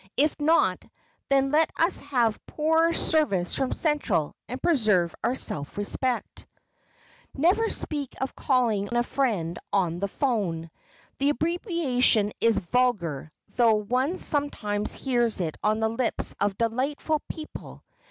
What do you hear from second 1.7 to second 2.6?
us have